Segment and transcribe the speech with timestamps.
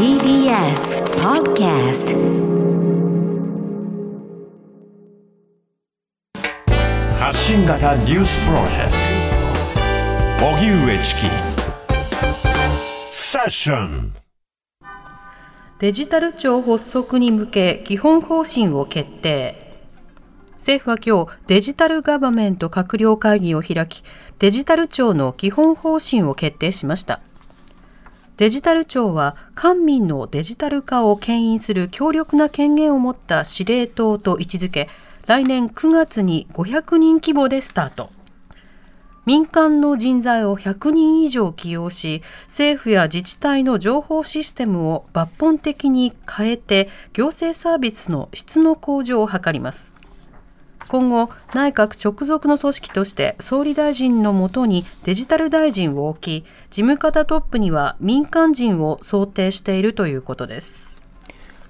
[0.00, 2.16] TBS Podcast
[7.18, 8.92] 発信型ニュースプロジェク
[10.40, 10.46] ト。
[10.46, 11.20] 荻上チキ。
[13.10, 14.14] セッション。
[15.80, 19.70] デジタル庁発足に向け基本方針を決定。
[20.54, 24.02] 政府は今日デジタルガバメント閣僚会議を開き
[24.38, 27.20] デジタル庁の基本方針を決定しました
[28.40, 34.88] デジタル庁は官民のデジタル化を牽引する強力な権限を持った司令塔と位置づけ
[35.26, 38.08] 来年9月に500人規模でスタート。
[39.26, 49.99] 民間の人材を100人以上起用し政府や自治体の情報システムを抜本的に変えて行政サービスの質の向上を図ります。
[50.90, 61.00] 今後内閣直属の組織として総理大臣のもとにデジタル大臣を置き事務方トップには民間人を想定しているということです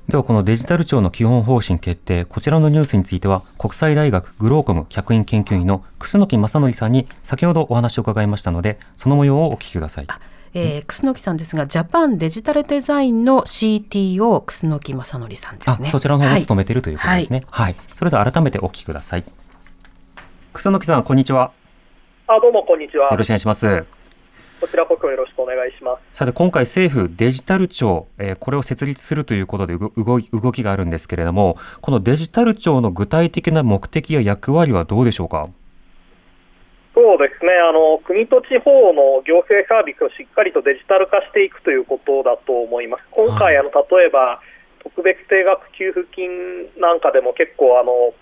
[0.09, 10.07] ではこのデジタル庁の基本方針決定こちらのニュースについては国際大学グローコム客員研究員の楠木正則さんに先ほどお話を伺いましたのでその模様をお聞きください。
[10.53, 15.91] えー、楠木さんですが、ジャパンデジタルデザインの CTO、楠木正則さんですね。
[15.91, 17.45] そちらの方を務めているということですね。
[17.51, 17.75] はい。
[17.75, 19.25] はい、それでは改めてお聞きください。
[20.53, 21.53] 楠木さん、こんにちは。
[22.27, 23.11] あ、どうもこんにちは。
[23.11, 23.85] よろしくお願いします。
[24.61, 26.19] こちらこそよろしくお願いします。
[26.19, 35.49] さて、今回政府デジタル庁、えー、これを設立するということで動動きがあるんですけれども、このデジタル庁の具体的な目的や役割はどうでしょうか？
[37.11, 37.51] そうですね。
[37.59, 43.05] あの国と地方の行政サービスをしっかりとデジタル化していくということだと思います。
[43.11, 44.39] 今回、あの例えば
[44.79, 48.15] 特別定額給付金なんかでも結構あのオ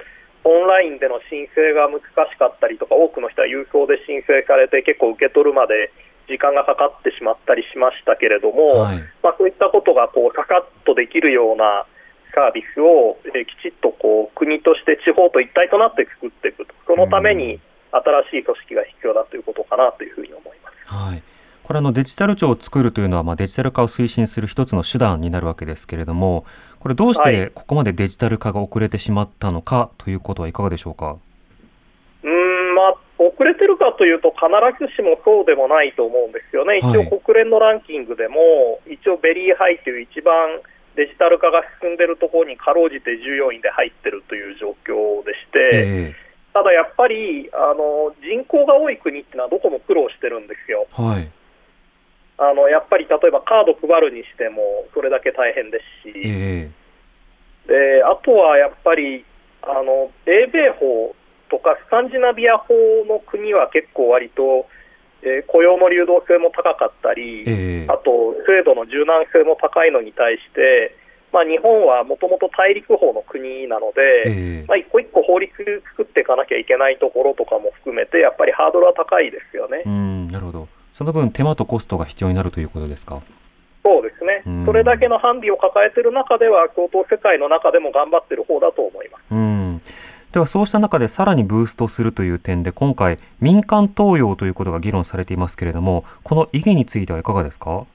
[0.65, 5.93] ンラインでの申請が難しかったりとか多くの人は郵送で申請されて結構受け取るまで
[6.25, 11.85] 時間がかかってしまったりしましたけれども、はい、まあ、そういったことがこうさかっとできるような
[12.33, 17.61] サービスを、えきちっとこう国として地方と一体となって作っていくと、そのために、
[17.91, 20.87] 新しい組織が必要だということかなというふうに思います。
[20.87, 21.23] はい
[21.69, 26.47] これあのデジタル庁を作るというのは、まあ、デジタル化を推進する一つの手段になるわけですけれども、
[26.81, 31.19] これ、どうしてここまでデジタル化が遅れてしまったのかということはいかがでしょうか？
[32.23, 34.49] うんまあ、遅れてるかというと、必
[34.81, 40.63] ずしもそうでもないと思うんですよね、一応、国連のランキングでも、一応、 very high という一番
[40.97, 45.71] デジタル化が進んでいるところにかろうじて14位で入ってるという状況でして。
[45.75, 46.28] えー
[46.59, 50.89] ただやっぱりあの人口が多い国っていうのはどこも苦労してるんですよ。
[50.91, 51.31] はい、
[52.37, 59.25] あのやっぱり例えばカード配るにしてもそれだけ大変ですし、えー、であとはやっぱり
[59.63, 61.15] あの英米法
[61.49, 62.75] とかスカンジナビア法
[63.07, 64.67] の国は結構割と、
[65.23, 70.91] えー、雇用の流動性も高かったり、えー、あと制度の柔軟性も高いのに対して
[71.33, 75.53] まあ、日本はもともと大陸法の国なので、えー、まあ、一個一個法律
[75.91, 79.83] 作っていかなきゃいけないところとかも含めて、やっぱりハードルは高いですよね。
[79.85, 83.21] うんなるほど、その分、手間とコストが必要になるということですか？
[83.85, 89.23] そうですね、それだけのハンディを抱えている中では、共闘世界の中でも頑張っている方だと思います。
[89.31, 89.81] うん。
[90.33, 97.87] ではそうした中でさらにブーストするという点で今回民間登用ということが議論されていますけれどもこの意義についてはいかがですか？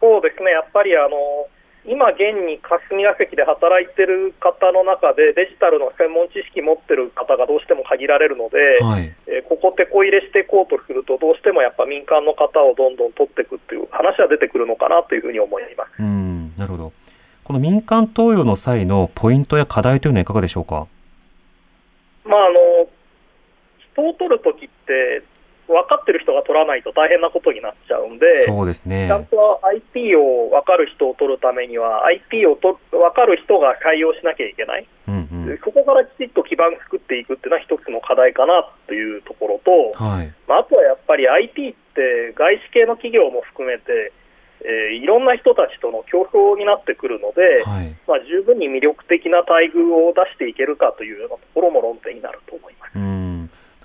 [0.00, 0.52] そうですね。
[0.52, 1.48] やっぱりあの
[1.84, 15.90] 今、現に霞が関で働いてる方の中で、デジタルの専門知識持ってる方がどうしても限られるので、はい、えー、ここ、てこ入れしていこうとすると、どうしてもやっぱ民間の方をどんどん取っていくっていう話は出てくるのかなというふうに思います。
[16.00, 16.92] うんなるほど、
[17.44, 20.86] この民間投与の際のポイントや課題というのは、いかがでしょうか？
[22.24, 22.88] まあ、あの
[23.94, 25.22] 人を取るときって、
[25.68, 40.32] 分かってる人が取らないと大変なことになっちゃうんで、そうですね、ちゃんと IP を分かる人を取るためには、IP をと分かる人が採用しなきゃいけない、うんうん、そこからきちっと基盤作っていくっていうのは一つの課題かなというところと、はい。
[40.48, 44.12] まあ、あとはやっぱり IP って外資系の企業も含めて、
[44.64, 52.96] えー、いろんな人たちとの競争になってくるので、はい、まあ、十分に魅力的な待遇を出していけるかというようなところも論点になると思います。
[52.96, 53.27] うん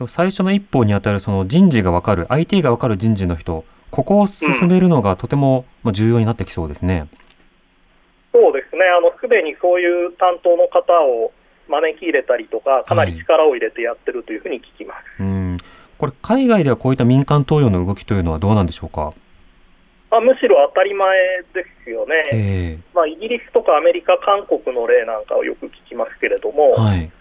[0.07, 7.07] 最初の一歩にあたるその人事が分かる、IT が分かる人事の人、ここを進めるのがとても重要になってきそうですね。
[8.34, 11.31] うん、そうですね、あのすでにそういう担当の方を
[11.69, 15.57] 招き入れたりとか、かなり力を入れてやってるというふうに聞きます、はい、うん。
[16.00, 19.13] これ、海外ではこういった民間投与の動きというのはどうなんでしょうか？
[20.10, 21.18] まあ、むしろ当たり前
[21.54, 27.12] ですよね、えー、まあ、イギリスとかアメリカ、韓国の例なんかをよく聞きますけれども、はい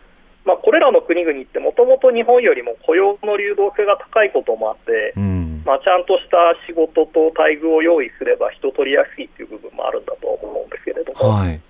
[0.44, 11.28] まあ、これらの国々ってもともと日本よりも雇用の流動性が高いこともあって、うん、まあ、ちゃんとした仕事と待遇を用意すれば人取りやすいという部分ももあるんだと思うんですけれども。
[11.30, 11.60] はい。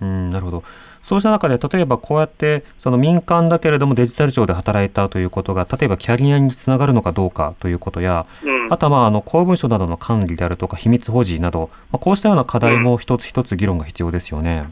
[0.00, 0.62] うん、なるほど。
[1.02, 14.68] そうした中で、例えばこうやって、その民間だけれどもデジタル庁で働いたということが、例えばキャリアにつながるのかどうかということや、うんあとはまああの公文書などの管理であるとか秘密保持など、まあ、こうしたような課題も一つ一つ議論が必要ですよね。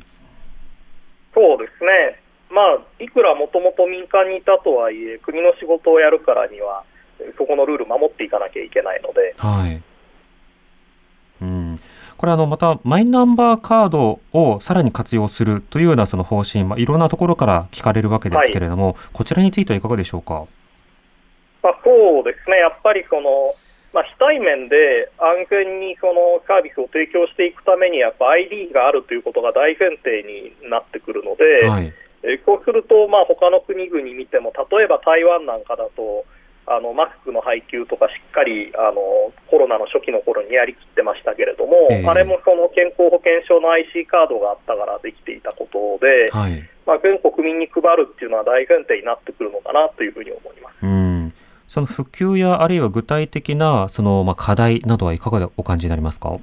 [1.32, 2.13] そうですね、
[2.54, 6.84] まあ、いくらもともと民間にいたとはいえ、国の仕事をやるからには、
[7.36, 9.82] そこのルール守っていかなきゃいけないので、はい。
[11.42, 11.80] うん。
[12.16, 20.46] これあのまたマイナンバーカードをさらに活用するというようなその方針、まあ、いろんなところから聞かれるわけですけれども、こちらについてはいかがでしょうか？
[21.62, 23.52] まあ、そうですね、やっぱりその、
[23.92, 31.92] まあ、非対面で安全にそのサービスを提供していくために、やっぱ ID があるということが大前提になってくるので、はい。
[32.24, 36.24] えーこうすると、まあ他の国々見ても、例えば台湾なんかだと、
[36.66, 46.64] あのマスクの配給とかしっかりあのコロナの初期の頃にやりきってましたけれども、ええあれもその健康保険証の IC カードがあったからできていたことで、はい。
[46.86, 50.76] まあ、全国民に配るっていうのは大前提になってくるのかなというふうに思います。
[50.82, 51.32] うん。
[51.68, 56.36] その普及やあるいは具体的なそのまあ課題などはいかがお感じになりますか？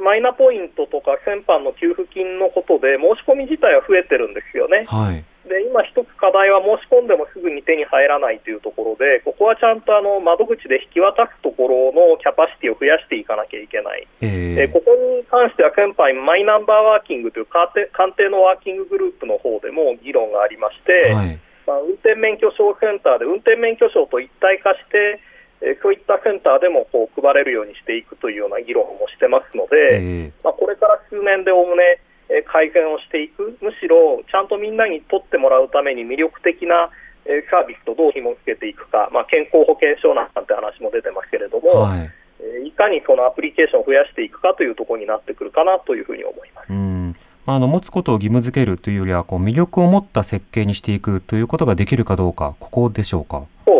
[0.00, 4.84] マイナポイントとか先般の給付金のことで、申し込み自体は増えてるんですよね。
[4.88, 5.24] はい。
[5.48, 21.38] で今、一つ課題は申し込んでもすぐに手に入らないというところで、ここはちゃんとあの窓口で引き渡すところのキャパシティを増やしていかなきゃいけない、えーえここに関しては先般、マイナンバーワーキングという官邸官邸のワーキンググループの方でも議論がありまして、はい。
[21.66, 25.20] まあ、運転免許証センターで運転免許証と一体化して、
[25.62, 36.90] えーそういったセンターでもこう配れるようにしていくというような議論もしてますので、えまあ、これから数年でおおむねえー改善をしていく、むしろちゃんとみんなに取ってもらうために魅力的な
[37.26, 42.10] えーサービスとどう紐付けていくか、まあ、健康保険証なんて話も出てますけれども、はい。
[42.40, 46.70] えーいかにそのアプリケーションを増やしていくかというところになってくるかなというふうに思います。
[46.70, 47.14] うん。
[47.44, 53.42] まあ、あの持つことを義務付けるというよりはこう魅力を持った設計にしていくということができるかどうかここでしょうか？
[53.66, 53.79] そ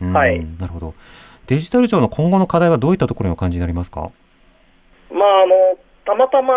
[0.00, 0.44] はい。
[0.58, 0.94] なるほど。
[1.46, 4.10] デジタル庁の今後の課題はどういったところにお感じになりますか？
[5.10, 6.54] まあ、あのたまたま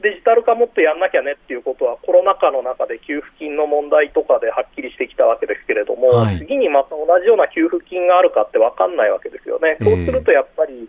[0.00, 6.38] デジタル化もっとやんなきゃねっていうことは、コロナ禍の中で給付金の問題とかではっきりしてきたわけですけれども、はい。
[6.38, 9.84] 次にまた同じような給付金があるかって分かんないわけですよね、ええ。
[9.84, 10.88] そうするとやっぱり、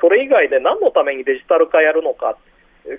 [0.00, 2.36] それ以外で何のためにデジタル化やるのか、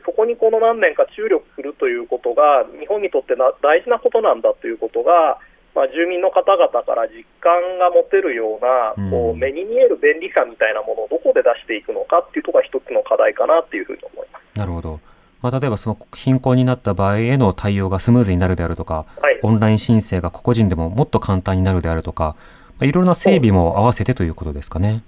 [0.06, 5.38] そこにこの何年か注力するということが、日本にとってな大事なことなんだということが、
[5.74, 14.58] まあ、住民の方々から実感が持てるような、こう目に見える便利さみたいなものをどこで出していくのかっていうところが一つの課題かなっていうふうに思います。
[14.58, 15.00] なるほど。
[15.42, 22.36] まあ、例えばその貧困になった場合への対応がスムーズになるであるとか、はいオンライン申請が個々人でももっと簡単になるであるとか、
[22.78, 25.04] まあ、いろいろな整備も合わせてということですかね。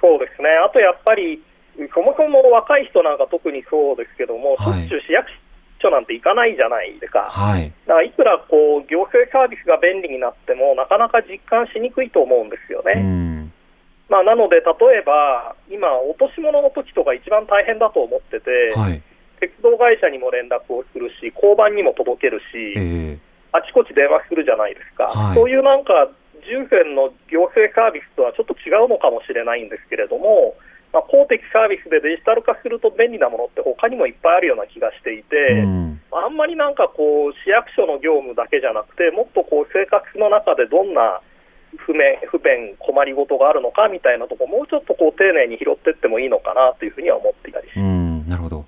[0.00, 1.40] そうですね、あとやっぱり、
[1.94, 5.26] そもそも若い人なんか特にそうですけども、しょはいっちゅう市役
[5.84, 7.28] 所なんて行かないじゃないですか。
[7.28, 7.70] はい。
[7.86, 13.00] だからいくらこう行政サービスが便利になっても、なかなか実感しにくいと思うんですようね。
[13.04, 13.52] ん。
[14.08, 14.64] まあ、なので、例
[14.98, 19.02] えば、今、落とし物の時とか一番大変だと思ってて、はい。
[19.40, 26.10] 鉄道会社にも連絡をするし、交番にも届けるし、ええあちこち電話するじゃないですか、はいそういうなんか、
[26.42, 30.56] 従前の行政サービスとはちょっと違うのかもしれないんですけれども、
[30.94, 36.00] まあ、公的サービスでデジタル化すると便利なものって他にもいっぱいあるような気がしていて、うん。
[36.14, 41.18] あんまりなんかこう、市役所の業務だけじゃなくて、もっとこう生活の中でどんな
[41.76, 47.88] 不便、不便、困りごとがあるのかみたいなところ、もうちょっとこう丁寧に拾っていってもいいのかなというふうには思っていたりしうます。
[47.90, 48.28] ん。
[48.30, 48.64] なるほど。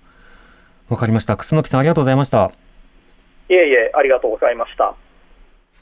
[0.90, 1.36] わかりました。
[1.36, 2.50] 楠木さんありがとうございました。
[3.48, 4.96] いえいえ、ありがとうございました。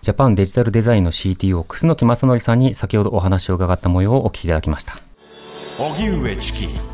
[0.02, 5.13] ジャパンデジタルデザインの CTO、楠木正則さんに先ほどお話を伺った模様をお聞きいただきました。
[5.76, 6.93] 荻上チキ。